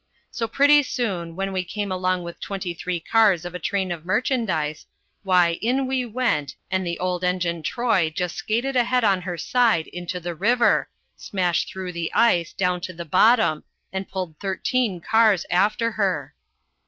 [0.31, 4.03] So pretty soon, when we came along with twenty three cars of a train of
[4.03, 4.87] merchandise,
[5.21, 9.85] why in we went, and the old engine 'Troy' just skated ahead on her side
[9.85, 15.45] into the river, smash through the ice, down to the bottom, and pulled thirteen cars
[15.51, 16.33] after her.